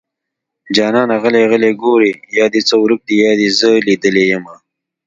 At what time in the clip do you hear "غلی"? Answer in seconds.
1.23-1.43, 1.51-1.71